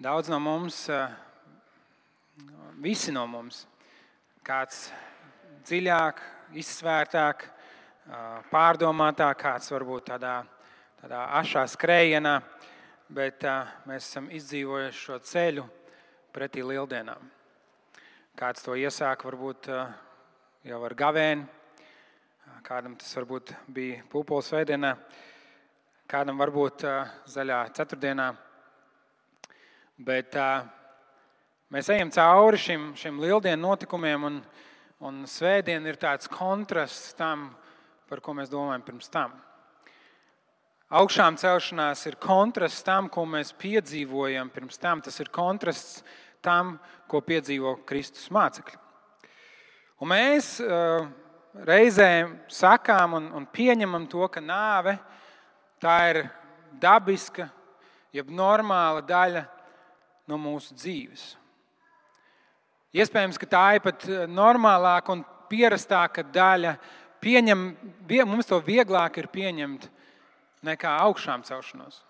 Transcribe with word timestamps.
Daudz 0.00 0.30
no 0.32 0.38
mums, 0.40 0.86
visi 2.80 3.12
no 3.12 3.26
mums, 3.28 3.66
kāds 4.40 4.86
dziļāk, 5.68 6.22
izsvērtāk, 6.56 7.44
pārdomātāk, 8.48 9.36
kāds 9.44 9.68
varbūt 9.74 10.08
tādā, 10.08 10.38
tādā 11.02 11.20
ašā 11.42 11.66
skrējienā, 11.74 12.34
bet 13.12 13.44
mēs 13.84 14.08
esam 14.08 14.32
izdzīvojuši 14.40 15.04
šo 15.04 15.20
ceļu 15.34 15.68
pretī 16.32 16.64
lieldienām. 16.64 17.28
Kāds 18.40 18.64
to 18.64 18.80
iesāk 18.80 19.28
varbūt 19.28 19.68
jau 20.64 20.84
ar 20.88 21.00
gavēni, 21.04 21.44
kādam 22.64 22.96
tas 22.96 23.18
varbūt 23.20 23.52
bija 23.68 24.00
pūpoles 24.08 24.48
veidienā, 24.56 24.96
kādam 26.08 26.40
varbūt 26.40 26.88
zaļā 27.36 27.66
ceturtdienā. 27.76 28.36
Bet 30.00 30.32
uh, 30.32 30.62
mēs 31.68 31.90
ejam 31.92 32.08
cauri 32.14 32.56
šim, 32.56 32.84
šim 32.96 33.18
lieldienu 33.20 33.66
notikumiem, 33.66 34.22
un, 34.24 34.38
un 35.04 35.18
svētdiena 35.28 35.90
ir 35.90 35.98
tāds 36.00 36.30
kontrasts 36.32 37.12
tam, 37.18 37.50
par 38.08 38.22
ko 38.24 38.32
mēs 38.38 38.48
domājam 38.48 38.86
pirms 38.86 39.12
tam. 39.12 39.34
Augšām 41.02 41.36
celšanās 41.42 42.06
ir 42.08 42.16
kontrasts 42.16 42.86
tam, 42.86 43.10
ko 43.12 43.26
mēs 43.28 43.52
piedzīvojam 43.60 44.48
pirms 44.54 44.80
tam. 44.80 45.04
Tas 45.04 45.20
ir 45.20 45.28
kontrasts 45.28 46.00
tam, 46.40 46.78
ko 47.04 47.20
piedzīvo 47.20 47.76
Kristus 47.84 48.32
mācekļi. 48.32 48.80
Un 50.00 50.14
mēs 50.16 50.54
uh, 50.64 51.04
reizēm 51.68 52.38
sakām 52.48 53.20
un, 53.20 53.30
un 53.36 53.52
pieņemam 53.52 54.08
to, 54.08 54.24
ka 54.32 54.40
nāve 54.40 54.96
tā 55.76 56.02
ir 56.14 56.24
dabiska, 56.80 57.50
jeb 58.16 58.32
normāla 58.32 59.04
daļa 59.04 59.48
no 60.30 60.38
mūsu 60.40 60.76
dzīves. 60.78 61.34
Iespējams, 62.94 63.38
ka 63.38 63.46
tā 63.50 63.64
ir 63.76 63.84
pat 63.84 64.06
eh, 64.08 64.24
normālāka 64.30 65.14
un 65.14 65.24
pierastāka 65.50 66.24
daļa. 66.26 66.76
Pieņem, 67.20 67.64
mums 68.26 68.48
to 68.48 68.58
vieglāk 68.64 69.18
ir 69.20 69.28
pieņemt 69.30 69.90
nekā 70.66 70.94
augšām 71.04 71.44
celšanos. 71.44 72.00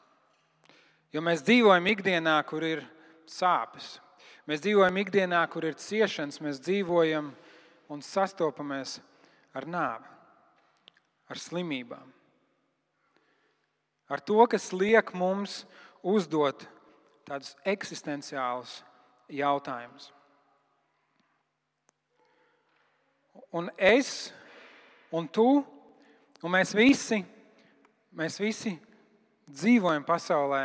Jo 1.11 1.23
mēs 1.27 1.43
dzīvojam 1.43 1.89
ikdienā, 1.91 2.37
kur 2.47 2.65
ir 2.67 2.85
sāpes. 3.27 3.99
Mēs 4.47 4.63
dzīvojam 4.63 5.01
ikdienā, 5.03 5.43
kur 5.51 5.67
ir 5.67 5.77
ciešanas, 5.79 6.41
mēs 6.43 6.63
dzīvojam 6.63 7.33
un 7.91 8.03
sastopamies 8.07 9.01
ar 9.55 9.67
nāvi, 9.67 10.07
ar 11.31 11.43
slimībām. 11.43 12.07
Ar 14.11 14.23
to, 14.27 14.39
kas 14.51 14.71
liek 14.75 15.13
mums 15.15 15.65
uzdot 16.03 16.65
tādus 17.31 17.55
eksistenciālus 17.69 18.81
jautājumus. 19.31 20.11
Un 23.55 23.71
es, 23.79 24.31
un 25.15 25.29
tu, 25.31 25.47
un 26.43 26.53
mēs 26.55 26.75
visi, 26.75 27.21
mēs 28.19 28.39
visi 28.43 28.75
dzīvojam 29.51 30.07
pasaulē, 30.07 30.65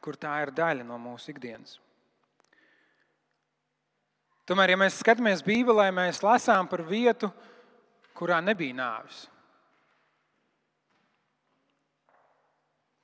kur 0.00 0.16
tā 0.20 0.34
ir 0.44 0.52
daļa 0.56 0.84
no 0.86 0.98
mūsu 1.00 1.32
ikdienas. 1.32 1.78
Tomēr, 4.46 4.72
ja 4.72 4.78
mēs 4.78 5.00
skatāmies 5.00 5.42
Bībelē, 5.42 5.88
mēs 5.90 6.20
lasām 6.22 6.68
par 6.70 6.84
vietu, 6.86 7.32
kurā 8.16 8.38
nebija 8.44 8.76
nāvis. 8.78 9.24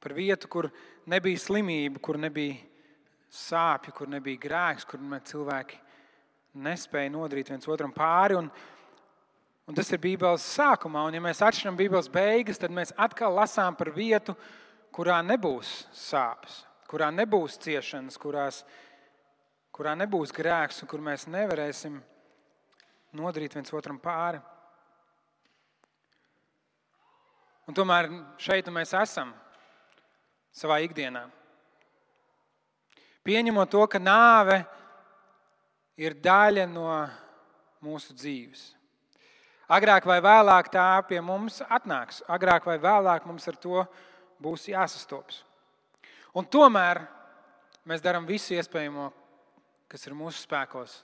Par 0.03 0.15
vietu, 0.15 0.49
kur 0.51 0.69
nebija 1.11 1.41
slimība, 1.43 1.99
kur 2.03 2.21
nebija 2.21 2.61
sāpju, 3.33 3.95
kur 3.97 4.11
nebija 4.13 4.41
grēks, 4.41 4.87
kur 4.89 5.01
cilvēki 5.01 5.79
nespēja 6.63 7.13
nodarīt 7.13 7.53
viens 7.53 7.69
otram 7.69 7.93
pāri. 7.95 8.37
Un, 8.37 8.51
un 9.69 9.79
tas 9.79 9.89
ir 9.93 10.01
Bībeles 10.03 10.45
sākumā. 10.59 11.07
Un, 11.09 11.17
ja 11.17 11.25
mēs 11.25 11.41
atšķiram 11.45 11.79
Bībeles 11.79 12.11
beigas, 12.13 12.61
tad 12.61 12.75
mēs 12.75 12.93
atkal 13.01 13.33
lasām 13.35 13.77
par 13.79 13.93
vietu, 13.97 14.37
kurā 14.93 15.23
nebūs 15.25 15.87
sāpes, 15.97 16.63
kurā 16.91 17.09
nebūs 17.15 17.57
ciešanas, 17.65 18.21
kurās, 18.21 18.63
kurā 19.73 19.97
nebūs 19.97 20.35
grēks 20.37 20.83
un 20.85 20.91
kur 20.91 21.01
mēs 21.01 21.25
nevarēsim 21.33 22.01
nodarīt 23.17 23.57
viens 23.57 23.73
otram 23.73 24.01
pāri. 24.01 24.41
Un 27.69 27.77
tomēr 27.79 28.11
šeit 28.43 28.69
mēs 28.75 28.93
esam 28.99 29.31
savā 30.53 30.83
ikdienā. 30.85 31.31
Pieņemot 33.23 33.71
to, 33.71 33.85
ka 33.87 34.01
nāve 34.03 34.65
ir 36.01 36.17
daļa 36.19 36.67
no 36.67 36.89
mūsu 37.83 38.17
dzīves. 38.19 38.73
Agrāk 39.73 40.07
vai 40.11 40.19
vēlāk 40.23 40.69
tā 40.75 40.87
pie 41.07 41.21
mums 41.23 41.61
atnāks, 41.63 42.21
agrāk 42.29 42.67
vai 42.67 42.77
vēlāk 42.83 43.27
mums 43.29 43.47
ar 43.49 43.57
to 43.63 43.85
būs 44.43 44.67
jāsastopas. 44.73 45.45
Un 46.35 46.49
tomēr 46.51 47.05
mēs 47.87 48.03
darām 48.03 48.27
visu 48.27 48.57
iespējamo, 48.57 49.07
kas 49.89 50.07
ir 50.09 50.17
mūsu 50.19 50.43
spēkos, 50.43 50.99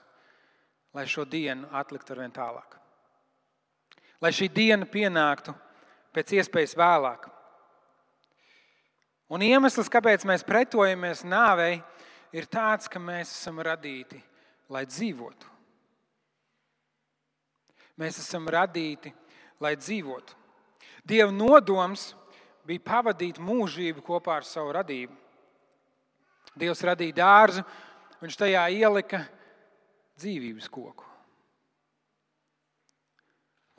lai 0.93 1.05
šo 1.07 1.23
dienu 1.23 1.69
atliktu 1.71 2.13
ar 2.13 2.23
vien 2.25 2.35
tālāk. 2.35 2.75
Lai 4.19 4.33
šī 4.35 4.49
diena 4.51 4.85
pienāktu 4.89 5.53
pēc 6.13 6.35
iespējas 6.41 6.75
vēlāk. 6.75 7.29
Un 9.31 9.45
iemesls, 9.45 9.87
kāpēc 9.93 10.25
mēs 10.27 10.43
pretojamies 10.43 11.23
nāvei, 11.23 11.77
ir 11.77 11.98
tāds, 12.49 12.89
ka 12.91 12.99
mēs 13.01 13.31
esam 13.33 13.61
radīti, 13.65 14.19
lai 14.69 14.85
dzīvotu. 14.85 15.49
Mēs 17.99 18.19
esam 18.21 18.47
radīti, 18.47 19.11
lai 19.59 19.73
dzīvotu. 19.75 20.35
Dieva 21.03 21.31
nodoms 21.33 22.13
bija 22.67 22.85
pavadīt 22.85 23.41
mūžību 23.41 24.03
kopā 24.05 24.37
ar 24.39 24.47
savu 24.47 24.71
radību. 24.77 25.15
Dievs 26.59 26.83
radīja 26.85 27.17
dārzu, 27.17 27.63
viņš 28.21 28.37
tajā 28.39 28.63
ielika 28.77 29.23
dzīvības 30.19 30.69
koku. 30.71 31.05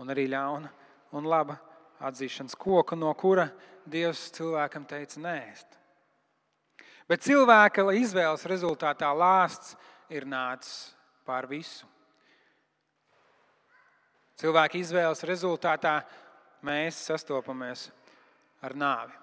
Un 0.01 0.11
arī 0.13 0.27
ļauna 0.33 0.71
un 1.17 1.27
laba 1.29 1.59
atzīšanas 2.01 2.57
koku, 2.59 2.97
no 2.97 3.13
kura 3.15 3.51
Dievs 3.91 4.29
cilvēkam 4.37 4.85
teica 4.89 5.21
nēst. 5.23 5.80
Bet 7.11 7.25
cilvēka 7.27 7.83
izvēles 7.99 8.45
rezultātā 8.47 9.09
lāsts 9.11 9.75
ir 10.15 10.29
nācis 10.31 10.93
pār 11.27 11.49
visu. 11.51 11.89
Cilvēka 14.39 14.79
izvēles 14.79 15.25
rezultātā 15.27 15.97
mēs 16.63 17.01
sastopamies 17.11 17.89
ar 18.63 18.77
nāvi. 18.79 19.17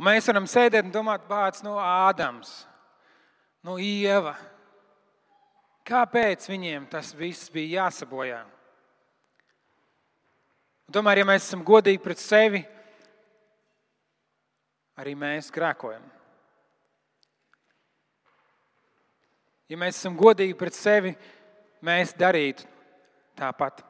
Un 0.00 0.08
mēs 0.08 0.26
varam 0.32 0.48
sēdēt 0.48 0.88
un 0.88 0.94
domāt, 0.94 1.28
kāds 1.28 1.62
no 1.62 1.76
Ādams, 1.78 2.64
no 3.62 3.76
Ieva. 3.78 4.32
Kāpēc 5.84 6.48
viņiem 6.48 6.88
tas 6.90 7.12
viss 7.14 7.52
bija 7.52 7.84
jāsabojā? 7.84 8.40
Un 10.88 10.96
tomēr, 10.96 11.20
ja 11.20 11.28
mēs 11.28 11.44
esam 11.44 11.62
godīgi 11.66 12.00
pret 12.02 12.22
sevi, 12.22 12.64
arī 15.00 15.14
mēs 15.18 15.50
grēkojam. 15.54 16.02
Ja 19.70 19.80
mēs 19.80 19.98
esam 19.98 20.16
godīgi 20.18 20.54
pret 20.58 20.76
sevi, 20.76 21.14
mēs 21.84 22.12
darītu 22.18 22.66
tāpat. 23.38 23.80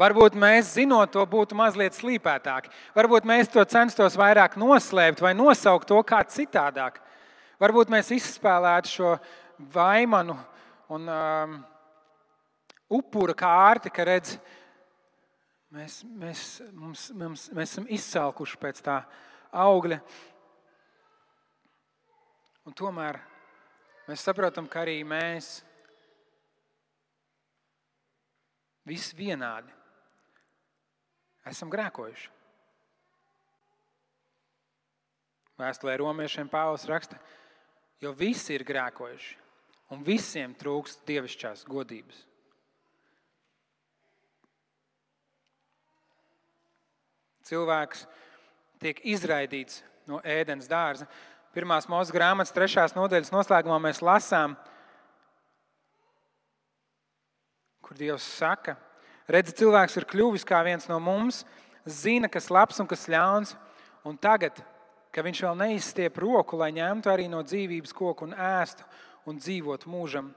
Varbūt 0.00 0.34
mēs, 0.40 0.72
zinot 0.74 1.12
to, 1.14 1.22
būtu 1.28 1.54
mazliet 1.54 1.94
slīpētāki. 1.94 2.72
Varbūt 2.96 3.26
mēs 3.28 3.50
to 3.52 3.62
censtos 3.70 4.16
vairāk 4.18 4.56
noslēpt 4.58 5.20
vai 5.22 5.34
nosaukt 5.36 5.86
to 5.88 6.00
kā 6.02 6.22
citādāk. 6.26 6.98
Varbūt 7.62 7.92
mēs 7.92 8.10
izspēlētu 8.16 8.90
šo 8.90 9.12
vaimanu 9.72 10.34
un 10.90 11.06
um, 11.06 11.54
upura 12.98 13.36
kārti, 13.36 13.92
ka 13.94 14.08
redz, 14.08 14.34
Mēs, 15.72 16.02
mēs, 16.04 16.40
mums, 16.76 17.06
mums, 17.16 17.46
mēs 17.56 17.70
esam 17.70 17.86
izsalkuši 17.88 18.58
pēc 18.60 18.80
tā 18.84 18.98
augļa. 19.56 19.96
Un 22.68 22.74
tomēr 22.76 23.16
mēs 24.04 24.24
saprotam, 24.26 24.68
ka 24.68 24.82
arī 24.82 24.98
mēs 25.08 25.62
visi 28.84 29.16
vienādi 29.16 29.72
esam 31.48 31.72
grēkojuši. 31.72 32.28
Vēstulē 35.62 35.94
romiešiem 36.02 36.52
Pāvils 36.52 36.84
raksta, 36.90 37.16
jo 38.04 38.12
visi 38.18 38.58
ir 38.58 38.66
grēkojuši 38.68 39.40
un 39.96 40.04
visiem 40.04 40.52
trūkst 40.58 41.06
dievišķās 41.08 41.64
godības. 41.68 42.26
Cilvēks 47.46 48.06
tiek 48.82 49.00
izraidīts 49.06 49.82
no 50.08 50.20
ēdienas 50.24 50.70
dārza. 50.70 51.06
Pirmās 51.52 51.88
mūža 51.90 52.14
grāmatas, 52.14 52.54
trešās 52.54 52.94
nodaļas 52.96 53.32
noslēgumā 53.34 53.78
mēs 53.84 54.00
lasām, 54.02 54.56
kur 57.84 57.98
Dievs 57.98 58.24
saka, 58.38 58.78
redzi, 59.28 59.52
cilvēks 59.60 59.98
ir 60.00 60.08
kļuvis 60.08 60.46
kā 60.48 60.62
viens 60.64 60.88
no 60.88 60.96
mums, 61.02 61.42
zina, 61.84 62.30
kas 62.32 62.48
labs 62.50 62.80
un 62.80 62.88
kas 62.88 63.04
ļauns, 63.10 63.52
un 64.08 64.16
tagad, 64.16 64.62
ka 65.12 65.24
viņš 65.24 65.42
vēl 65.44 65.58
neizstiep 65.60 66.16
roku, 66.24 66.56
lai 66.56 66.72
ņemtu 66.72 67.12
arī 67.12 67.28
no 67.28 67.42
dzīvības 67.44 67.92
koku 67.92 68.30
un 68.30 68.32
ēstu 68.32 68.86
un 69.28 69.36
dzīvotu 69.36 69.90
mūžam. 69.92 70.32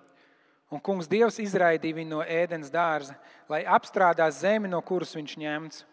Un 0.73 0.81
kungs 0.83 1.07
Dievs 1.07 1.37
izraidīja 1.39 1.95
viņu 1.95 2.17
no 2.17 2.21
ēdienas 2.25 2.73
dārza, 2.73 3.15
lai 3.47 3.63
apstrādās 3.63 4.41
zemi, 4.41 4.67
no 4.67 4.81
kuras 4.83 5.13
viņš 5.15 5.37
ņemts. 5.39 5.85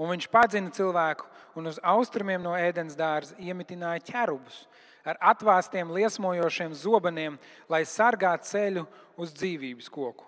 Un 0.00 0.10
viņš 0.10 0.26
padzina 0.30 0.72
cilvēku 0.74 1.28
un 1.54 1.70
uz 1.70 1.78
austrumiem 1.82 2.42
no 2.42 2.54
ēdienas 2.58 2.96
dārza 2.98 3.36
iemitināja 3.38 4.02
ķerubus 4.08 4.64
ar 5.04 5.18
atvāstiem, 5.20 5.92
liesmojošiem 5.92 6.72
zobeniem, 6.74 7.36
lai 7.68 7.84
sargātu 7.84 8.48
ceļu 8.48 8.86
uz 9.20 9.34
dzīvības 9.36 9.90
koku. 9.92 10.24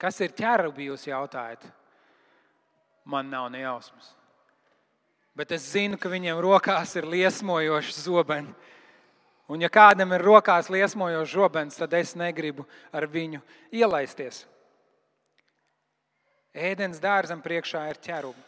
Kas 0.00 0.18
ir 0.24 0.32
ķerubi, 0.34 0.88
jūs 0.88 1.04
jautājat? 1.06 1.68
Man 3.04 3.28
nav 3.30 3.50
ne 3.52 3.60
jausmas. 3.62 4.14
Bet 5.36 5.52
es 5.54 5.68
zinu, 5.72 5.98
ka 6.00 6.10
viņiem 6.12 6.40
rokās 6.42 6.96
ir 6.96 7.06
liesmojoši 7.08 7.94
zobeni. 8.00 8.52
Un, 9.52 9.60
ja 9.60 9.68
kādam 9.72 10.14
ir 10.16 10.24
rokās 10.24 10.70
liesmojošs 10.72 11.34
zobens, 11.34 11.76
tad 11.76 11.92
es 11.98 12.14
negribu 12.16 12.64
ar 12.92 13.04
viņu 13.10 13.42
ielaisties. 13.74 14.46
Ēdienas 16.52 17.00
dārzam 17.00 17.40
priekšā 17.40 17.86
ir 17.88 18.00
ķerubi. 18.04 18.42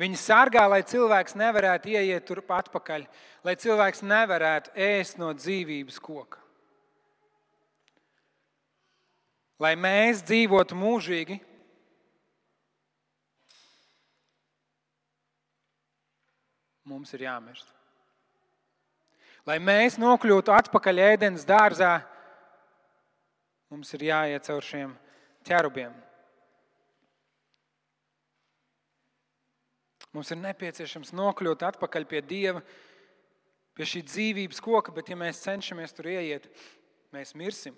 Viņi 0.00 0.16
sargā, 0.16 0.62
lai 0.64 0.80
cilvēks 0.88 1.36
nevarētu 1.36 1.90
ieiet 1.92 2.24
tur 2.24 2.40
atpakaļ, 2.40 3.04
lai 3.44 3.54
cilvēks 3.60 4.00
nevarētu 4.00 4.72
ēst 4.72 5.20
no 5.20 5.28
dzīvības 5.36 6.00
koka. 6.00 6.40
Lai 9.60 9.74
mēs 9.76 10.22
dzīvotu 10.24 10.78
mūžīgi, 10.80 11.36
mums 16.88 17.12
ir 17.12 17.28
jāmirst. 17.28 17.68
Lai 19.44 19.58
mēs 19.60 20.00
nokļūtu 20.00 20.52
atpakaļ 20.56 21.04
ēdienas 21.12 21.44
dārzā, 21.44 21.98
mums 23.68 23.92
ir 23.96 24.08
jāiet 24.08 24.48
caur 24.48 24.64
šiem 24.64 24.96
ķerubiem. 25.44 25.92
Mums 30.16 30.32
ir 30.34 30.40
nepieciešams 30.42 31.12
nokļūt 31.14 31.62
atpakaļ 31.68 32.06
pie 32.10 32.20
Dieva, 32.26 32.62
pie 33.78 33.86
šī 33.86 34.02
dzīvības 34.08 34.58
koka, 34.64 34.94
bet 34.94 35.12
ja 35.12 35.18
mēs 35.18 35.42
cenšamies 35.44 35.94
tur 35.94 36.10
ieiet, 36.10 36.48
mēs 37.14 37.30
mirsim. 37.38 37.76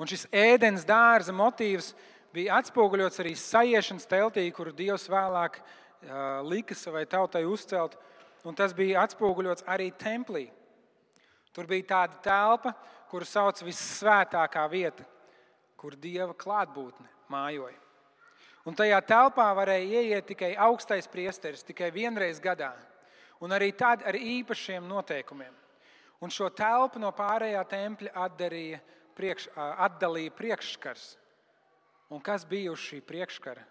Un 0.00 0.08
šis 0.08 0.26
ēdienas 0.32 0.84
dārza 0.88 1.32
motīvs 1.36 1.94
bija 2.32 2.60
atspoguļots 2.60 3.20
arī 3.20 3.34
sajiešanas 3.36 4.08
teltī, 4.08 4.46
kuru 4.56 4.72
Dievs 4.76 5.08
vēlāk 5.12 5.58
uh, 5.60 6.40
lika 6.48 6.76
savai 6.76 7.04
tautai 7.08 7.44
uzcelt. 7.48 7.98
Un 8.44 8.56
tas 8.56 8.72
bija 8.72 9.02
atspoguļots 9.04 9.66
arī 9.68 9.90
templī. 10.00 10.46
Tur 11.52 11.68
bija 11.68 11.88
tāda 11.90 12.20
telpa, 12.24 12.72
kuru 13.10 13.26
sauc 13.28 13.60
vissvētākā 13.66 14.64
vieta, 14.72 15.04
kur 15.76 15.96
Dieva 15.98 16.32
klātbūtne 16.32 17.08
mājoja. 17.28 17.76
Un 18.70 18.76
tajā 18.78 19.00
telpā 19.02 19.48
varēja 19.58 19.98
ieiet 19.98 20.28
tikai 20.30 20.52
augstais 20.54 21.08
priesteris, 21.10 21.64
tikai 21.66 21.88
vienreiz 21.90 22.38
gadā. 22.38 22.70
Un 23.42 23.50
arī 23.56 23.72
tad 23.74 24.04
ar 24.06 24.14
īpašiem 24.14 24.84
noteikumiem. 24.86 25.50
Un 26.22 26.30
šo 26.30 26.46
telpu 26.54 27.00
no 27.02 27.10
pārējā 27.16 27.64
tempļa 27.66 28.12
atdarīja, 28.28 28.78
priekš, 29.18 29.48
atdalīja 29.58 30.34
priekšskars. 30.38 31.06
Un 32.14 32.22
kas 32.22 32.44
bija 32.46 32.70
uz 32.70 32.78
šī 32.84 33.00
priekšskara? 33.10 33.64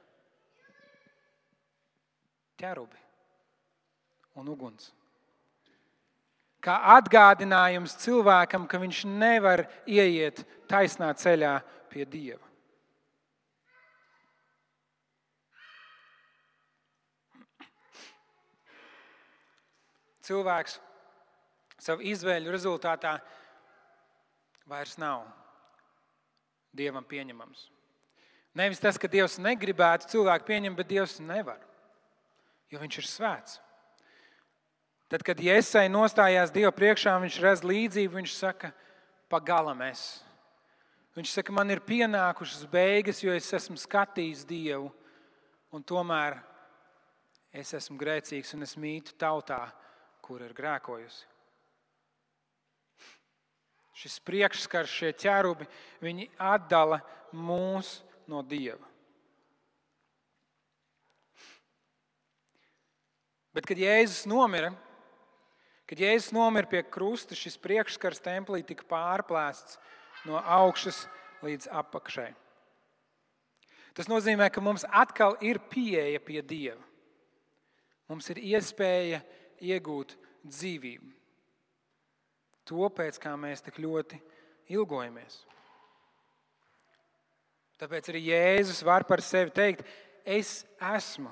Ķerubi 2.59 2.99
un 4.35 4.51
uguns. 4.51 4.91
Kā 6.59 6.75
atgādinājums 6.97 7.95
cilvēkam, 8.03 8.67
ka 8.67 8.83
viņš 8.83 9.05
nevar 9.07 9.63
ieiet 9.87 10.43
taisnā 10.67 11.13
ceļā 11.15 11.55
pie 11.87 12.03
Dieva. 12.03 12.48
Cilvēks 20.29 20.77
savu 21.81 22.05
izvēļu 22.05 22.53
rezultātā 22.53 23.17
vairs 24.69 24.95
nav 25.01 25.25
dievam 26.75 27.05
pieņemams. 27.05 27.67
Nevis 28.57 28.81
tas, 28.81 28.97
ka 28.97 29.09
Dievs 29.09 29.37
negribētu 29.41 30.09
cilvēku 30.09 30.47
pieņemt, 30.49 30.77
bet 30.77 30.89
Dievs 30.89 31.19
nevar, 31.21 31.59
jo 32.69 32.81
viņš 32.81 33.01
ir 33.01 33.07
svēts. 33.07 33.59
Tad, 35.09 35.23
kad 35.25 35.39
Iesai 35.41 35.87
nostājās 35.89 36.53
Dieva 36.53 36.71
priekšā, 36.75 37.15
viņš 37.21 37.37
redz 37.41 37.63
līdzību, 37.65 38.19
viņš 38.19 38.33
saka, 38.37 38.71
pagalam 39.31 39.81
es. 39.87 40.19
Viņš 41.17 41.33
saka, 41.39 41.53
man 41.55 41.73
ir 41.73 41.81
pienākušas 41.81 42.67
beigas, 42.69 43.23
jo 43.23 43.33
es 43.33 43.49
esmu 43.57 43.77
skatījis 43.79 44.45
Dievu, 44.49 44.91
un 45.73 45.85
tomēr 45.85 46.37
es 47.53 47.73
esmu 47.73 47.97
grēcīgs 47.97 48.53
un 48.57 48.65
es 48.65 48.75
mītu 48.77 49.15
tautā, 49.17 49.63
kur 50.29 50.43
ir 50.45 50.53
grēkojusi. 50.53 51.25
Šis 53.97 54.19
priekšskars, 54.23 54.91
šie 54.93 55.09
ķērubi, 55.17 55.65
viņi 56.05 56.29
atdala 56.37 57.01
mūs 57.33 57.97
no 58.29 58.43
Dieva. 58.45 58.85
Bet, 63.57 63.65
kad 63.65 63.81
Jēzus 63.81 64.27
nomira, 64.29 64.69
kad 65.89 65.99
Jēzus 65.99 66.29
nomira 66.37 66.69
pie 66.69 66.83
krusta, 66.85 67.33
šis 67.35 67.57
priekšskars 67.59 68.21
templī 68.21 68.61
tika 68.63 68.85
pārplēsts 68.87 69.81
no 70.29 70.37
augšas 70.37 71.07
līdz 71.41 71.71
apakšai. 71.81 72.29
Tas 73.97 74.07
nozīmē, 74.07 74.51
ka 74.53 74.61
mums 74.61 74.85
atkal 74.93 75.33
ir 75.43 75.57
pieeja 75.73 76.21
pie 76.23 76.45
Dieva. 76.45 76.85
Mums 78.07 78.29
ir 78.31 78.39
iespēja 78.53 79.19
iegūt 79.61 80.15
dzīvību. 80.47 81.11
To 82.69 82.89
pēc 82.93 83.17
kā 83.21 83.33
mēs 83.39 83.63
tik 83.65 83.79
ļoti 83.81 84.19
ilgojamies. 84.75 85.41
Tāpēc 87.79 88.11
arī 88.11 88.25
Jēzus 88.27 88.83
var 88.83 89.05
par 89.07 89.23
sevi 89.23 89.53
teikt, 89.55 89.85
es 90.27 90.65
esmu 90.91 91.31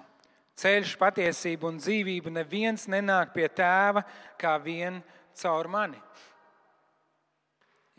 ceļš, 0.57 0.95
patiesība 0.97 1.67
un 1.69 1.77
dzīvība. 1.81 2.31
Neviens 2.33 2.87
nenāk 2.89 3.33
pie 3.35 3.45
tēva 3.51 4.05
kā 4.39 4.55
vien 4.63 5.01
caur 5.37 5.69
mani. 5.69 5.99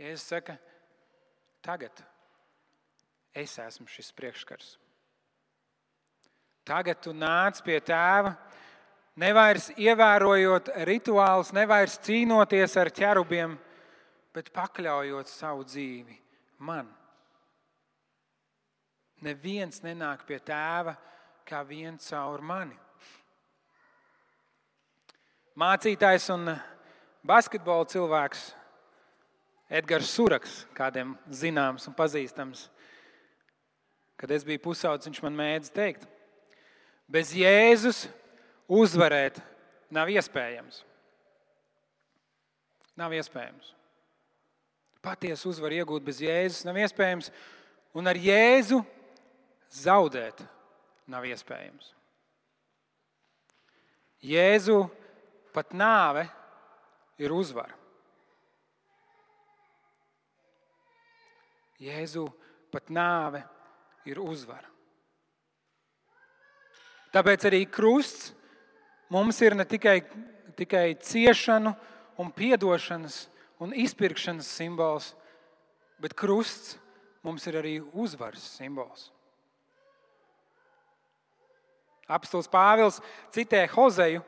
Jēzus 0.01 0.27
saka, 0.33 0.57
tagad 1.63 2.03
es 3.37 3.55
esmu 3.63 3.87
šis 3.91 4.11
priekšskars. 4.17 4.77
Tagad 6.69 7.01
tu 7.05 7.15
nāc 7.17 7.61
pie 7.65 7.79
tēva 7.81 8.35
Nevairs 9.19 9.73
ievērojot 9.75 10.69
rituālus, 10.87 11.51
nevairs 11.57 11.97
cīnoties 12.07 12.77
ar 12.79 12.91
ķerubiem, 12.95 13.57
bet 14.35 14.53
pakļaujot 14.55 15.31
savu 15.31 15.65
dzīvi 15.67 16.15
man. 16.63 16.87
Neviens 19.27 19.83
nenāk 19.83 20.23
pie 20.29 20.39
tēva 20.39 20.95
kā 21.49 21.65
viens 21.67 22.07
caur 22.13 22.45
mani. 22.45 22.77
Mācītājs 25.59 26.29
un 26.37 26.53
basketbola 27.27 27.89
cilvēks 27.91 28.45
Edgars 29.69 30.13
Suraks, 30.15 30.61
kādiem 30.79 31.17
zināms 31.35 31.89
un 31.91 31.97
pazīstams, 31.99 32.69
kad 34.15 34.31
es 34.31 34.47
biju 34.47 34.63
pusaudzis, 34.69 35.11
viņš 35.11 35.25
man 35.27 35.35
mēdz 35.41 35.75
teikt, 35.75 36.07
bez 37.11 37.35
Jēzus 37.35 38.07
uzvarēt 38.69 39.41
nav 39.91 40.11
iespējams. 40.13 40.83
Nav 42.99 43.15
iespējams. 43.17 43.73
Patiesu 45.03 45.53
uzvaru 45.53 45.79
iegūt 45.79 46.05
bez 46.05 46.21
Jēzus 46.23 46.65
nav 46.67 46.79
iespējams, 46.83 47.31
un 47.97 48.11
ar 48.11 48.19
Jēzu 48.19 48.83
zaudēt 49.73 50.43
nav 51.09 51.27
iespējams. 51.29 51.93
Jēzu 54.27 54.81
pat 55.55 55.71
nāve 55.79 56.25
ir 57.23 57.33
uzvara. 57.33 57.77
Jēzu 61.79 62.25
pat 62.75 62.91
nāve 62.91 63.45
ir 64.11 64.19
uzvara. 64.19 64.67
Tāpēc 67.15 67.47
arī 67.49 67.63
krusts 67.71 68.33
mums 69.11 69.41
ir 69.43 69.57
ne 69.57 69.65
tikai, 69.65 70.03
tikai 70.59 70.97
ciešanu 71.01 71.75
un 72.19 72.33
piedošanas 72.35 73.27
un 73.59 73.73
izpirkšanas 73.75 74.47
simbols, 74.47 75.13
bet 75.99 76.15
krusts 76.15 76.77
mums 77.27 77.47
ir 77.51 77.59
arī 77.59 77.79
uzvaras 77.93 78.45
simbols. 78.59 79.09
Apstults 82.09 82.49
Pāvils 82.49 83.03
citē 83.35 83.67
Hozeju 83.69 84.23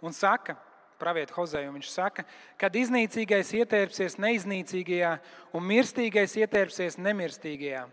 un 0.00 0.14
saka, 0.16 0.56
praviet 0.96 1.30
Hozeju, 1.36 1.74
viņš 1.74 1.90
saka, 1.92 2.24
kad 2.56 2.76
iznīcīgais 2.78 3.52
ietērpsies 3.58 4.16
neiznīcīgajā 4.22 5.12
un 5.52 5.66
mirstīgais 5.68 6.38
ietērpsies 6.40 6.96
nemirstīgajā, 6.96 7.84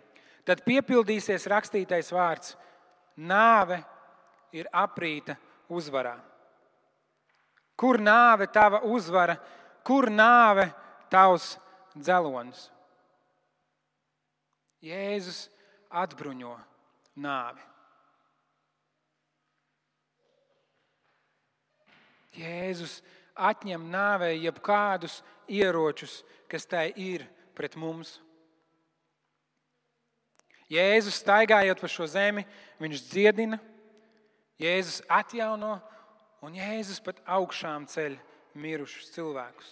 tad 0.47 0.63
piepildīsies 0.63 1.49
rakstītais 1.51 2.13
vārds- 2.15 2.55
nāve 3.33 3.83
ir 4.53 4.69
aprīta 4.71 5.35
uzvarā. 5.69 6.15
Kur 7.75 7.99
nāve 8.01 8.47
tava 8.53 8.83
uzvara, 8.85 9.37
kur 9.85 10.09
nāve 10.11 10.69
tavs 11.11 11.55
dzelonis? 11.95 12.67
Jēzus 14.83 15.47
atbruņo 15.89 16.53
nāvi. 17.23 17.63
Jēzus 22.33 22.97
atņem 23.33 23.85
nāvei 23.93 24.41
jebkādus 24.41 25.21
ieročus, 25.47 26.21
kas 26.49 26.65
tai 26.69 26.89
ir 26.97 27.25
pret 27.55 27.77
mums. 27.77 28.17
Jēzus 30.73 31.19
staigājot 31.21 31.81
pa 31.81 31.89
šo 31.91 32.07
zemi, 32.09 32.45
viņš 32.81 33.03
dziedina, 33.11 33.59
Jēzus 34.61 35.01
atjauno 35.11 35.77
un 36.43 36.57
Jēzus 36.57 36.99
pat 37.03 37.21
augšām 37.37 37.87
ceļ 37.87 38.17
mirušus 38.59 39.13
cilvēkus. 39.15 39.71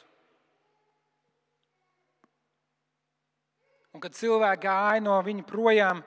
Un 3.91 3.99
kad 4.03 4.15
cilvēki 4.15 4.63
gāja 4.69 5.03
no 5.03 5.17
viņa 5.25 5.45
projām, 5.49 5.99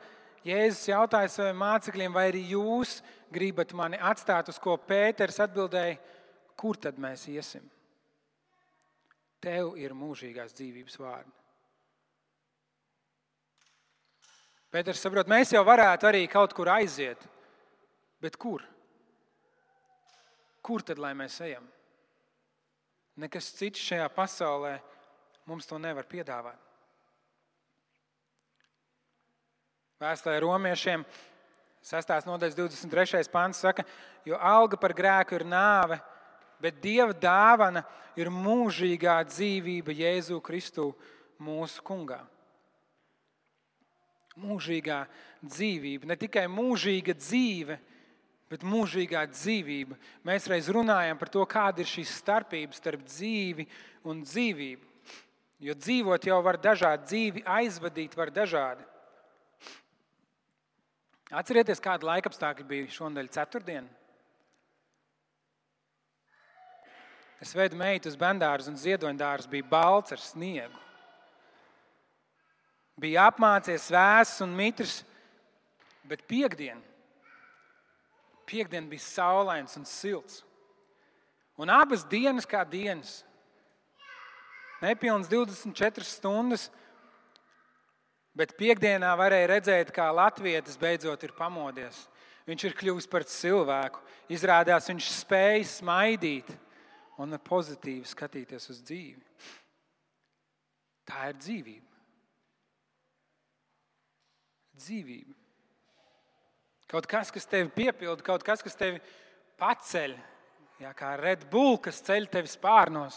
Jēzus 0.45 0.89
jautāja 0.89 1.29
saviem 1.33 1.61
mācekļiem, 1.61 2.13
vai 2.13 2.27
arī 2.31 2.43
jūs 2.53 2.99
gribat 3.33 3.73
mani 3.77 4.01
atstāt, 4.01 4.49
uz 4.53 4.59
ko 4.61 4.77
Pēters 4.81 5.41
atbildēja, 5.45 5.97
kur 6.57 6.77
tad 6.81 7.01
mēs 7.01 7.27
iesim? 7.33 7.65
Tev 9.45 9.75
ir 9.81 9.93
mūžīgās 9.97 10.57
dzīvības 10.57 11.01
vārdi. 11.01 11.33
Pēters 14.73 15.01
saprot, 15.05 15.29
mēs 15.31 15.53
jau 15.55 15.63
varētu 15.65 16.09
arī 16.09 16.25
kaut 16.29 16.57
kur 16.57 16.73
aiziet, 16.73 17.21
bet 18.25 18.37
kur? 18.41 18.65
Kur 20.65 20.81
tad 20.81 21.01
lai 21.03 21.13
mēs 21.17 21.37
ejam? 21.45 21.65
Nekas 23.21 23.53
cits 23.55 23.83
šajā 23.85 24.07
pasaulē 24.17 24.79
mums 25.47 25.69
to 25.69 25.77
nevar 25.79 26.07
piedāvāt. 26.09 26.57
Vēstulē 30.01 30.41
romiešiem 30.43 31.05
6. 31.85 32.15
nodaļas 32.27 32.57
23. 32.57 33.29
pāns 33.33 33.61
saka, 33.61 33.85
jo 34.25 34.41
alga 34.41 34.81
par 34.81 34.97
grēku 34.97 35.37
ir 35.37 35.45
nāve, 35.47 36.01
bet 36.65 36.81
Dieva 36.83 37.13
dāvana 37.13 37.85
ir 38.17 38.33
mūžīgā 38.33 39.21
dzīvība 39.29 39.95
Jēzu 39.95 40.41
Kristu 40.45 40.91
mūsu 41.45 41.85
kungā. 41.85 42.23
Mūžīgā 44.41 45.05
dzīvība, 45.45 46.09
ne 46.09 46.17
tikai 46.19 46.49
mūžīga 46.51 47.15
dzīve, 47.21 47.77
bet 47.77 47.94
mūžīgā 48.51 49.25
dzīvība. 49.33 49.97
Mēs 50.27 50.49
reiz 50.51 50.69
runājam 50.69 51.19
par 51.19 51.31
to, 51.33 51.45
kāda 51.49 51.83
ir 51.83 51.89
šī 51.89 52.05
starpība 52.07 52.77
starp 52.77 53.03
dzīvi 53.09 53.67
un 54.05 54.23
dzīvību. 54.23 54.85
Jo 55.65 55.75
dzīvot 55.79 56.27
jau 56.29 56.41
var 56.45 56.59
dažādi, 56.61 57.07
dzīvi 57.09 57.45
aizvadīt 57.47 58.17
var 58.19 58.31
dažādi. 58.35 58.85
Atcerieties, 61.35 61.81
kāda 61.83 62.07
laika 62.07 62.29
apstākļi 62.31 62.67
bija 62.69 62.91
šonadēļ, 62.95 63.31
ceturtdienā. 63.33 63.89
Es 67.43 67.53
vedu 67.57 67.77
meitu 67.77 68.09
uz 68.09 68.17
bendārs, 68.17 68.69
un 68.71 68.77
ziedoņdārs 68.81 69.49
bija 69.51 69.67
balts 69.69 70.15
ar 70.15 70.21
sniegu. 70.23 70.79
Bija 73.01 73.27
apmācies 73.29 73.91
vēss 73.91 74.41
un 74.45 74.55
mitrs, 74.57 75.01
bet 76.07 76.23
piekdien, 76.31 76.79
piekdien 78.47 78.89
bija 78.89 79.05
saulains 79.05 79.77
un 79.79 79.87
silts. 79.89 80.43
Un 81.57 81.71
abas 81.71 82.03
dienas 82.03 82.47
kā 82.47 82.65
dienas, 82.67 83.23
nepilnas 84.83 85.31
24 85.31 86.07
stundas, 86.07 86.67
bet 88.35 88.57
piekdienā 88.59 89.13
varēja 89.19 89.53
redzēt, 89.53 89.93
kā 89.95 90.09
Latvijas 90.11 90.79
beidzot 90.81 91.23
ir 91.23 91.35
pamodies. 91.39 92.09
Viņš 92.45 92.65
ir 92.67 92.75
kļuvis 92.77 93.07
par 93.09 93.25
cilvēku. 93.25 94.03
Izrādās, 94.29 94.91
viņš 94.91 95.07
spēja 95.15 95.65
smaidīt 95.79 96.51
un 97.23 97.39
pozitīvi 97.41 98.05
skatīties 98.09 98.69
uz 98.75 98.83
dzīvi. 98.85 99.23
Tā 101.09 101.31
ir 101.31 101.39
dzīvība. 101.39 102.03
Dzīvība. 104.75 105.44
Kaut 106.95 107.09
kas, 107.11 107.33
kas 107.35 107.49
tevi 107.51 107.73
piepilda, 107.75 108.23
kaut 108.23 108.45
kas, 108.47 108.61
kas 108.63 108.77
tevi 108.79 109.01
paceļ, 109.59 110.13
jā, 110.79 110.93
kā 110.95 111.17
Red 111.19 111.49
Bull, 111.51 111.75
kas 111.83 111.99
ceļ 112.07 112.29
tevi 112.31 112.53
spārnos, 112.53 113.17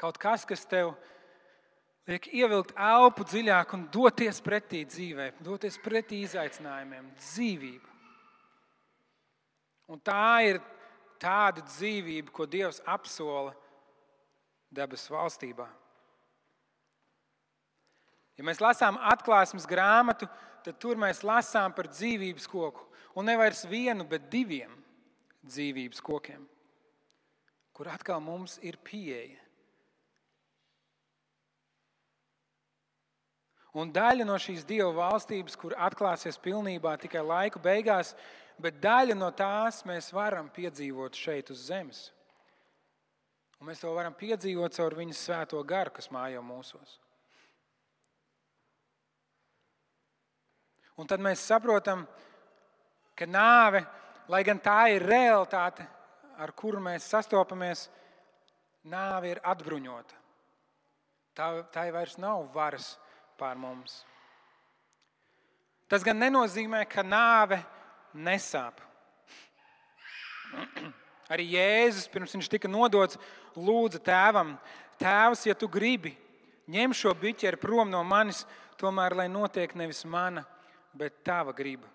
kaut 0.00 0.18
kas, 0.18 0.42
kas 0.48 0.66
tev 0.66 0.90
liek 2.10 2.26
ievilkt 2.34 2.74
elpu 2.74 3.22
dziļāk 3.30 3.76
un 3.76 3.84
doties 3.94 4.42
pretī 4.42 4.82
dzīvē, 4.90 5.28
doties 5.38 5.78
pretī 5.84 6.24
izaicinājumiem, 6.26 7.12
dzīvība. 7.20 7.94
Un 9.94 10.02
tā 10.02 10.26
ir 10.48 10.58
tāda 11.22 11.62
dzīvība, 11.62 12.34
ko 12.34 12.48
Dievs 12.50 12.82
apsola 12.90 13.54
debesu 14.74 15.14
valstībā. 15.14 15.68
Ja 18.38 18.46
mēs 18.46 18.62
lasām 18.62 18.96
atklāsmes 19.12 19.66
grāmatu, 19.68 20.28
tad 20.64 20.78
tur 20.80 20.98
mēs 21.00 21.22
lasām 21.26 21.74
par 21.76 21.90
dzīvības 21.92 22.48
koku. 22.48 22.88
Un 23.18 23.28
nevis 23.28 23.66
vienu, 23.68 24.06
bet 24.08 24.30
diviem 24.32 24.72
dzīvības 25.44 26.00
kokiem, 26.00 26.44
kur 27.76 27.90
atkal 27.92 28.22
mums 28.24 28.56
ir 28.64 28.78
pieeja. 28.80 29.42
Un 33.72 33.88
daļa 33.92 34.24
no 34.28 34.36
šīs 34.36 34.66
divu 34.68 34.90
valstības, 34.98 35.56
kur 35.56 35.72
atklāsies 35.80 36.36
pilnībā 36.40 36.92
tikai 37.00 37.22
laika 37.24 37.60
beigās, 37.60 38.12
bet 38.60 38.80
daļa 38.84 39.16
no 39.16 39.30
tās 39.32 39.80
mēs 39.88 40.10
varam 40.12 40.50
piedzīvot 40.52 41.16
šeit 41.16 41.52
uz 41.52 41.68
zemes. 41.70 42.02
Un 43.60 43.70
mēs 43.70 43.80
to 43.80 43.92
varam 43.94 44.12
piedzīvot 44.18 44.76
caur 44.76 44.96
viņa 44.98 45.16
svēto 45.16 45.62
garu, 45.64 45.94
kas 45.96 46.10
mājo 46.12 46.42
mūsos. 46.44 46.98
Un 51.00 51.08
tad 51.08 51.22
mēs 51.24 51.44
saprotam, 51.48 52.04
ka 53.16 53.26
nāve, 53.28 53.84
lai 54.28 54.42
gan 54.44 54.60
tā 54.60 54.92
ir 54.92 55.04
realitāte, 55.06 55.86
ar 56.36 56.52
kuru 56.56 56.80
mēs 56.82 57.08
sastopamies, 57.08 57.88
nāve 58.88 59.32
ir 59.32 59.40
atbruņota. 59.46 60.18
Tā, 61.32 61.48
tā 61.72 61.86
vairs 61.94 62.18
nav 62.20 62.48
varas 62.52 62.96
pār 63.40 63.56
mums. 63.56 64.02
Tas 65.88 66.04
gan 66.04 66.18
nenozīmē, 66.20 66.84
ka 66.88 67.04
nāve 67.04 67.60
nesāp. 68.12 68.80
Arī 71.32 71.46
Jēzus, 71.54 72.08
pirms 72.12 72.34
viņš 72.36 72.48
tika 72.52 72.68
nodots, 72.68 73.18
lūdza 73.56 74.00
tēvam, 74.04 74.56
Tēvs, 75.02 75.46
ja 75.48 75.54
tu 75.58 75.66
gribi, 75.66 76.12
ņem 76.70 76.92
šo 76.94 77.10
biķeri 77.18 77.58
prom 77.58 77.90
no 77.90 78.02
manis, 78.06 78.44
tomēr 78.78 79.16
lai 79.18 79.26
notiek 79.30 79.72
nevis 79.78 80.04
mana, 80.06 80.44
bet 80.96 81.22
tava 81.24 81.54
griba. 81.56 81.88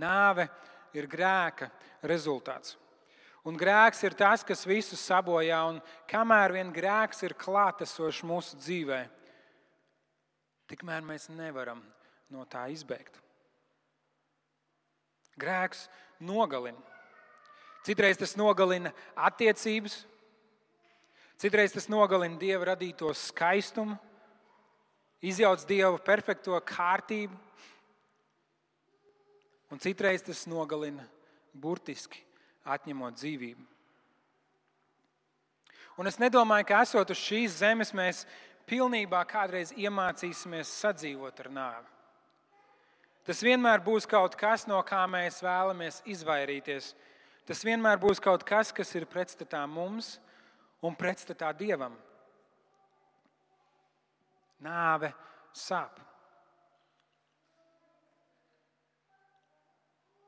Nāve 0.00 0.46
ir 0.94 1.08
grēka 1.10 1.70
rezultāts. 2.06 2.76
Un 3.46 3.56
grēks 3.56 4.02
ir 4.04 4.14
tas, 4.18 4.44
kas 4.44 4.66
visu 4.68 4.98
sabojā, 5.00 5.58
un 5.72 5.80
kamēr 6.10 6.52
vien 6.58 6.72
grēks 6.74 7.22
ir 7.24 7.34
klātesošs 7.40 8.20
mūsu 8.28 8.58
dzīvē, 8.60 9.00
tikmēr 10.68 11.06
mēs 11.06 11.30
nevaram 11.32 11.80
no 12.30 12.44
tā 12.44 12.66
izbēgt. 12.70 13.16
Grēks 15.40 15.86
nogalina. 16.20 16.78
Citreiz 17.86 18.20
tas 18.20 18.36
nogalina 18.36 18.92
attiecības, 19.16 20.02
citreiz 21.40 21.72
tas 21.72 21.88
nogalina 21.88 22.36
dieva 22.36 22.74
radīto 22.74 23.08
skaistumu, 23.16 23.96
izjauc 25.22 25.64
dieva 25.68 25.96
perfekto 26.04 26.58
kārtību. 26.66 27.36
Un 29.70 29.78
citreiz 29.78 30.24
tas 30.26 30.46
nogalina 30.50 31.04
burtiski, 31.54 32.22
atņemot 32.66 33.18
dzīvību. 33.20 33.66
Un 36.00 36.08
es 36.08 36.18
nedomāju, 36.18 36.66
ka 36.66 36.80
esot 36.82 37.12
uz 37.12 37.20
šīs 37.20 37.60
zemes, 37.60 37.92
mēs 37.94 38.24
pilnībā 38.70 39.20
kādreiz 39.28 39.72
iemācīsimies 39.76 40.70
sadzīvot 40.80 41.42
ar 41.44 41.50
nāvi. 41.52 41.90
Tas 43.26 43.42
vienmēr 43.44 43.82
būs 43.84 44.08
kaut 44.08 44.34
kas, 44.38 44.64
no 44.66 44.80
kā 44.86 45.04
mēs 45.10 45.42
vēlamies 45.44 46.00
izvairīties. 46.08 46.94
Tas 47.46 47.60
vienmēr 47.66 48.00
būs 48.00 48.22
kaut 48.22 48.42
kas, 48.48 48.72
kas 48.72 48.94
ir 48.96 49.06
pretstatā 49.10 49.60
mums 49.68 50.16
un 50.82 50.96
pretstatā 50.96 51.52
Dievam. 51.54 51.94
Nāve 54.60 55.12
sāp. 55.56 55.98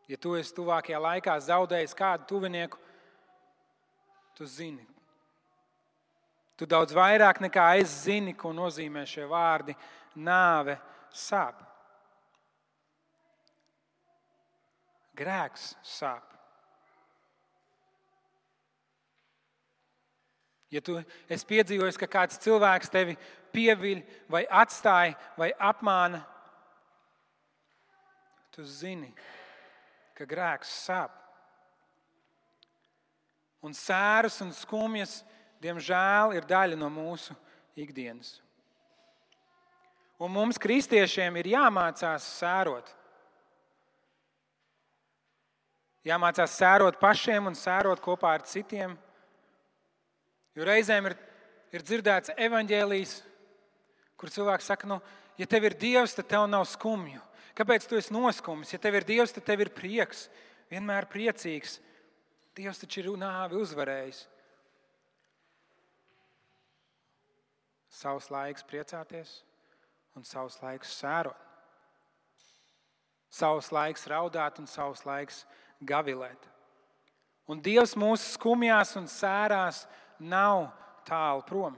Ja 0.08 0.18
tu 0.20 0.34
esi 0.36 0.54
tuvākajā 0.56 0.98
laikā 1.00 1.34
zaudējis 1.40 1.94
kādu 1.96 2.26
tuvinieku, 2.28 2.80
tu 4.36 4.48
zini. 4.48 4.84
Tu 6.56 6.68
daudz 6.68 6.92
vairāk 6.96 7.40
nekā 7.40 7.64
es 7.80 7.92
zini, 8.04 8.34
ko 8.36 8.52
nozīmē 8.52 9.06
šie 9.08 9.24
vārdi- 9.28 9.76
nāve 10.28 10.76
sāp. 11.12 11.56
Grēks 15.16 15.74
sāp. 15.84 16.28
Ja 20.72 20.80
tu 20.80 20.96
esi 21.28 21.46
piedzīvojis, 21.46 21.98
ka 22.00 22.06
kāds 22.08 22.38
cilvēks 22.40 22.88
tevi 22.90 23.16
pieviļ, 23.52 24.02
vai 24.32 24.42
atstāja, 24.48 25.16
vai 25.38 25.50
apmāna, 25.60 26.22
tu 28.52 28.64
zini, 28.68 29.12
ka 30.16 30.26
grēks 30.28 30.72
sāp. 30.86 31.14
Un 33.62 33.74
sēras 33.78 34.40
un 34.42 34.50
skumjas, 34.56 35.20
diemžēl, 35.62 36.34
ir 36.34 36.48
daļa 36.48 36.76
no 36.78 36.88
mūsu 36.90 37.36
ikdienas. 37.78 38.40
Un 40.22 40.30
mums, 40.30 40.58
kristiešiem, 40.60 41.38
ir 41.40 41.52
jāmācās 41.54 42.26
sērot. 42.38 42.90
Jāmācās 46.06 46.54
sērot 46.58 46.98
pašiem 46.98 47.46
un 47.50 47.58
sērot 47.58 48.02
kopā 48.02 48.34
ar 48.36 48.44
citiem. 48.46 48.96
Jo 50.58 50.66
reizēm 50.66 51.08
ir, 51.08 51.16
ir 51.74 51.84
dzirdēts 51.86 52.34
evaņģēlijs, 52.36 53.14
kur 54.22 54.30
cilvēks 54.30 54.68
saka, 54.70 54.86
nu, 54.86 55.00
ja 55.34 55.48
tev 55.50 55.66
ir 55.66 55.74
dievs, 55.74 56.14
tad 56.14 56.28
tev 56.30 56.46
nav 56.46 56.62
skumju. 56.70 57.18
Kāpēc 57.58 57.88
tu 57.88 57.98
esi 57.98 58.14
noskumis? 58.14 58.70
Ja 58.70 58.78
tev 58.78 59.00
ir 59.00 59.06
dievs, 59.08 59.34
tad 59.34 59.44
tev 59.48 59.64
ir 59.64 59.72
prieks, 59.74 60.28
vienmēr 60.70 61.08
priecīgs. 61.10 61.80
Dievs 62.54 62.78
taču 62.78 63.02
ir 63.02 63.08
nāvi 63.18 63.58
uzvarējis. 63.58 64.22
Savs 67.92 68.30
laiks 68.32 68.64
priecāties 68.64 69.40
un 70.16 70.24
savs 70.24 70.60
laiks 70.62 70.94
sērot. 71.00 71.48
Savs 73.32 73.72
laiks 73.72 74.06
raudāt 74.08 74.58
un 74.60 74.68
savs 74.68 75.04
laiks 75.08 75.42
gavilēt. 75.82 76.48
Un 77.50 77.60
Dievs 77.60 77.96
mūsu 77.98 78.36
skumjās 78.36 78.94
un 79.00 79.08
sērās 79.10 79.82
nav 80.20 80.68
tālu 81.08 81.42
prom. 81.48 81.76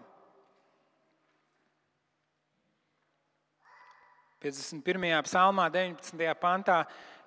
51. 4.45 5.23
psalmā, 5.25 5.71
19. 5.73 6.35
pantā 6.37 6.83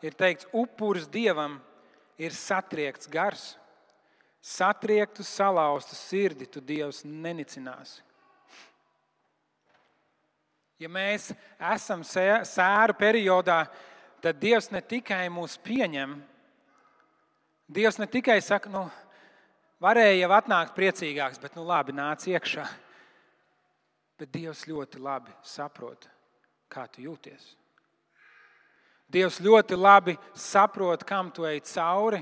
ir 0.05 0.13
teikts, 0.13 0.45
upuris 0.53 1.07
dievam 1.09 1.57
ir 2.21 2.35
satriekts 2.35 3.09
gars. 3.09 3.55
Satriektu, 4.41 5.25
salauztu 5.25 5.97
sirdi 5.97 6.45
tu 6.45 6.61
dievs 6.61 7.01
nenicināsi. 7.03 8.03
Ja 10.77 10.89
mēs 10.93 11.31
esam 11.73 12.03
sēru 12.05 12.93
periodā, 12.99 13.63
tad 14.21 14.37
Dievs 14.37 14.69
ne 14.69 14.81
tikai 14.85 15.23
mūs 15.33 15.57
pieņem, 15.65 16.13
Dievs 17.67 17.97
ne 17.99 18.05
tikai 18.07 18.37
saka, 18.45 18.69
nu, 18.71 18.83
varēja 19.83 20.21
jau 20.21 20.29
atnākt 20.37 20.75
priecīgāks, 20.77 21.41
bet 21.41 21.57
nu 21.57 21.65
labi, 21.67 21.95
nāc 21.97 22.23
iekšā. 22.29 22.67
Bet 24.21 24.31
Dievs 24.31 24.63
ļoti 24.69 25.01
labi 25.01 25.33
saprot, 25.43 26.07
kā 26.71 26.85
tu 26.91 27.03
jūties. 27.05 27.55
Dievs 29.07 29.39
ļoti 29.39 29.77
labi 29.79 30.17
saprot, 30.35 31.05
kam 31.07 31.31
tu 31.31 31.45
ej 31.47 31.61
cauri. 31.69 32.19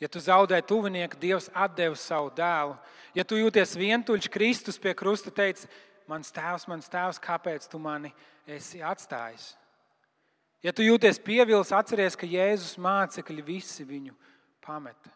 Ja 0.00 0.08
tu 0.08 0.18
zaudē 0.18 0.58
tuvinieku, 0.64 1.18
Dievs 1.20 1.50
deva 1.76 1.94
savu 1.94 2.32
dēlu. 2.34 2.74
Ja 3.14 3.22
tu 3.24 3.36
jūties 3.36 3.76
vientuļš, 3.76 4.30
Kristus 4.32 4.78
pie 4.78 4.94
krusta 4.94 5.30
teica, 5.30 5.68
mans 6.08 6.32
tēvs, 6.32 6.66
mans 6.66 6.88
tēvs, 6.88 7.20
kāpēc 7.20 7.68
tu 7.68 7.78
mani 7.78 8.10
esi 8.48 8.80
atstājis? 8.82 9.54
Ja 10.64 10.72
tu 10.72 10.82
jūties 10.82 11.20
pievils, 11.22 11.70
atceries, 11.72 12.16
ka 12.16 12.26
Jēzus 12.26 12.76
mācekļi 12.80 13.44
visi 13.44 13.84
viņu 13.84 14.16
pameta. 14.64 15.12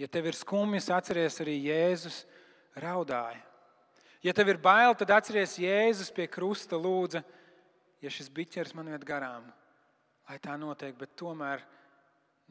Ja 0.00 0.08
tev 0.08 0.26
ir 0.26 0.36
skumjas, 0.36 0.90
atceries 0.90 1.38
arī 1.44 1.60
Jēzus 1.68 2.24
raudāja. 2.80 3.51
Ja 4.22 4.30
tev 4.34 4.52
ir 4.52 4.58
bail, 4.62 4.94
tad 4.94 5.10
atceries 5.10 5.56
Jēzus 5.58 6.12
pie 6.14 6.28
krusta 6.30 6.78
lūdza, 6.78 7.24
ja 8.02 8.10
šis 8.10 8.30
biķers 8.30 8.74
man 8.78 8.92
iet 8.92 9.02
garām, 9.06 9.48
lai 10.28 10.38
tā 10.42 10.54
notiek, 10.58 10.94
bet 10.98 11.16
tomēr 11.18 11.64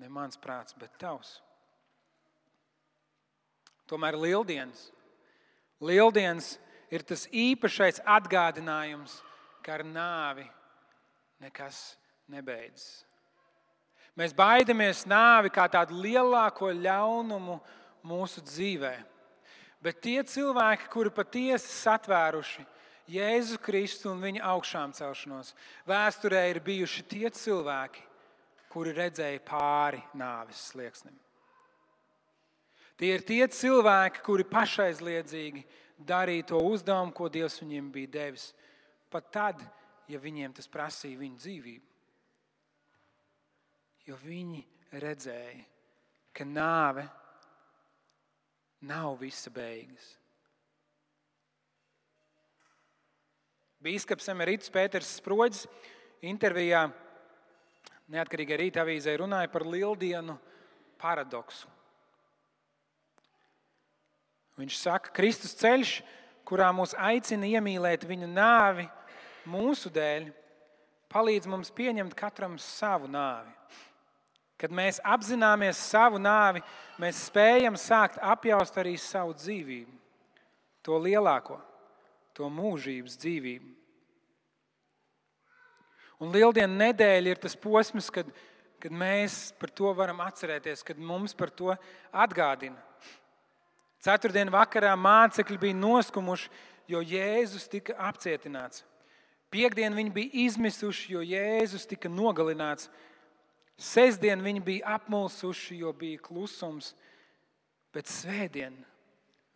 ne 0.01 0.09
mans 0.11 0.39
prāts, 0.41 0.75
bet 0.75 0.91
tavs. 0.99 1.37
Tomēr 3.87 4.17
lieldienas, 4.19 4.89
lieldienas 5.83 6.57
ir 6.91 7.03
tas 7.07 7.23
īpašais 7.31 8.01
atgādinājums, 8.03 9.21
ka 9.63 9.77
ar 9.77 9.85
nāvi 9.87 10.45
nekas 11.39 11.95
nebeidzas. 12.31 13.05
Mēs 14.19 14.35
baidamies 14.35 15.05
nāvi 15.07 15.51
kā 15.55 15.69
tādu 15.71 15.95
lielāko 16.03 16.67
ļaunumu 16.75 17.61
mūsu 18.03 18.43
dzīvē. 18.43 18.91
Bet 19.81 20.01
tie 20.03 20.21
cilvēki, 20.27 20.89
kuri 20.93 21.11
patiesi 21.13 21.71
satvēruši 21.73 22.65
Jēzu 23.11 23.57
Kristu 23.63 24.11
un 24.11 24.21
viņa 24.21 24.43
augšām 24.53 24.93
celšanos, 24.95 25.55
vēsturē 25.89 26.43
ir 26.51 26.61
bijuši 26.63 27.03
tie 27.09 27.31
cilvēki, 27.33 28.05
kuri 28.71 28.93
redzēja 28.95 29.41
pāri 29.47 30.01
nāves 30.15 30.69
slieksnim. 30.71 31.17
Tie 33.01 33.09
ir 33.17 33.25
tie 33.25 33.41
cilvēki, 33.49 34.21
kuri 34.21 34.45
pašaizliedzīgi 34.45 35.65
darīja 35.97 36.51
to 36.53 36.61
uzdevumu, 36.61 37.15
ko 37.17 37.29
Dievs 37.33 37.57
viņiem 37.63 37.89
bija 37.91 38.13
devis. 38.19 38.51
Pat 39.09 39.31
tad, 39.33 39.63
ja 40.07 40.21
viņiem 40.21 40.53
tas 40.53 40.69
prasīja 40.69 41.19
viņu 41.19 41.41
dzīvību 41.41 41.91
jo 44.11 44.17
viņi 44.21 44.61
redzēja, 45.01 45.63
ka 46.35 46.45
nāve 46.47 47.05
nav 48.81 49.15
visa 49.21 49.51
beigas. 49.53 50.15
Bīskaps 53.81 54.29
Emerits 54.29 54.69
Pēters 54.69 55.15
Sproģis 55.17 55.65
intervijā 56.21 56.85
Neatkarīgai 58.11 58.57
rīta 58.59 58.81
avīzē 58.83 59.13
runāja 59.21 59.47
par 59.51 59.63
lieldienu 59.63 60.35
paradoksu. 60.99 61.69
Viņš 64.59 64.77
saka, 64.77 65.07
ka 65.07 65.15
Kristus 65.21 65.55
ceļš, 65.57 65.93
kurā 66.45 66.67
mūs 66.75 66.91
aicina 66.99 67.47
iemīlēt 67.47 68.03
viņa 68.09 68.27
nāvi 68.27 68.85
mūsu 69.49 69.89
dēļ, 69.95 70.27
palīdz 71.11 71.47
mums 71.49 71.71
pieņemt 71.73 72.13
katram 72.19 72.59
savu 72.61 73.07
nāvi. 73.09 73.55
Kad 74.61 74.73
mēs 74.77 74.99
apzināmies 75.01 75.79
savu 75.89 76.19
nāvi, 76.21 76.61
mēs 77.01 77.23
spējam 77.31 77.77
sākt 77.79 78.19
apjaust 78.21 78.75
arī 78.77 78.93
savu 79.01 79.33
dzīvību, 79.33 79.95
to 80.85 80.99
lielāko, 81.01 81.57
to 82.37 82.49
mūžības 82.53 83.17
dzīvību. 83.23 83.71
Un 86.21 86.29
Lieldienu 86.29 86.77
nedēļa 86.77 87.33
ir 87.33 87.41
tas 87.41 87.57
posms, 87.57 88.11
kad, 88.13 88.27
kad 88.77 88.93
mēs 88.93 89.49
par 89.57 89.73
to 89.73 89.89
varam 89.97 90.21
atcerēties, 90.21 90.85
kad 90.85 91.01
mums 91.01 91.33
par 91.33 91.49
to 91.49 91.73
atgādina. 92.13 92.77
Ceturtdienas 94.01 94.53
vakarā 94.53 94.93
mācekļi 94.97 95.57
bija 95.61 95.77
noskumuši, 95.77 96.49
jo 96.89 97.01
Jēzus 97.01 97.65
tika 97.69 97.97
apcietināts. 98.09 98.83
Piektdien 99.51 99.93
viņi 99.97 100.13
bija 100.13 100.45
izmisuši, 100.45 101.15
jo 101.15 101.25
Jēzus 101.25 101.89
tika 101.89 102.09
nogalināts. 102.09 102.89
Sestdien 103.81 104.43
viņi 104.45 104.61
bija 104.61 104.95
apmulsuši, 104.99 105.79
jo 105.81 105.89
bija 105.97 106.21
klusums, 106.21 106.91
bet 107.93 108.09
svētdien 108.09 108.75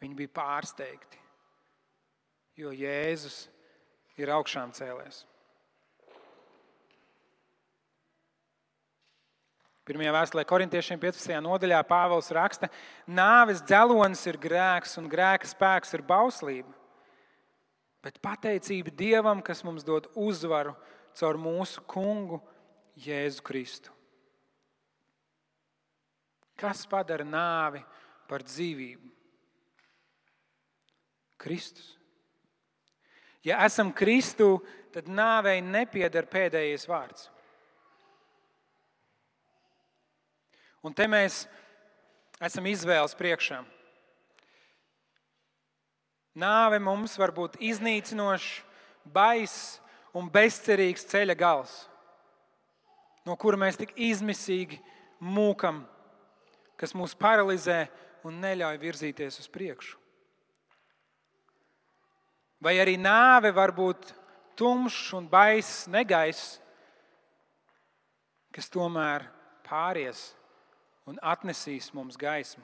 viņi 0.01 0.17
bija 0.17 0.33
pārsteigti, 0.33 1.21
jo 2.57 2.73
Jēzus 2.73 3.45
ir 4.17 4.31
augšām 4.33 4.73
cēlēs. 4.73 5.23
Pirmajā 9.85 10.15
vēstulē 10.15 10.41
korintiešiem 10.49 10.97
15. 10.97 11.35
nodaļā 11.45 11.83
Pāvils 11.85 12.31
raksta, 12.33 12.71
ka 12.71 13.13
nāves 13.13 13.61
dzelonis 13.61 14.23
ir 14.25 14.39
grēks 14.41 14.97
un 14.97 15.05
grēka 15.11 15.45
spēks 15.45 15.93
ir 15.93 16.01
bauslība. 16.01 16.71
Bet 18.01 18.17
pateicība 18.21 18.89
Dievam, 18.89 19.43
kas 19.45 19.61
mums 19.65 19.85
dod 19.85 20.09
uzvaru 20.17 20.73
caur 21.13 21.37
mūsu 21.37 21.85
kungu 21.85 22.41
Jēzu 22.97 23.45
Kristu. 23.45 23.94
Kas 26.59 26.85
padara 26.87 27.25
nāvi 27.27 27.81
par 28.29 28.43
dzīvību? 28.47 29.11
Kristus. 31.45 31.93
Ja 33.45 33.59
esam 33.67 33.91
Kristu, 33.93 34.63
tad 34.95 35.09
nāvei 35.11 35.59
nepieder 35.61 36.25
pēdējais 36.25 36.87
vārds. 36.89 37.27
Un 40.85 40.93
te 40.93 41.05
mēs 41.09 41.43
esam 42.41 42.65
izvēles 42.69 43.13
priekšā. 43.17 43.59
Nāve 46.35 46.81
mums 46.83 47.15
var 47.21 47.31
būt 47.35 47.59
iznīcinošs, 47.63 48.63
baiss 49.05 49.77
un 50.15 50.27
bezcerīgs 50.31 51.05
ceļa 51.07 51.35
gals, 51.37 51.73
no 53.25 53.37
kura 53.39 53.59
mēs 53.61 53.77
tik 53.79 53.93
izmisīgi 53.95 54.81
mūkam, 55.21 55.83
kas 56.79 56.95
mūs 56.97 57.15
paralizē 57.17 57.85
un 58.25 58.41
neļauj 58.41 58.79
virzīties 58.81 59.39
uz 59.43 59.49
priekšu. 59.51 59.97
Vai 62.63 62.77
arī 62.81 62.95
nāve 62.97 63.51
var 63.53 63.73
būt 63.75 64.13
tumšs 64.57 65.11
un 65.17 65.27
baiss 65.29 65.85
negaiss, 65.91 66.59
kas 68.55 68.71
tomēr 68.71 69.27
pāries 69.67 70.31
un 71.05 71.19
atnesīs 71.21 71.91
mums 71.93 72.17
gaismu. 72.17 72.63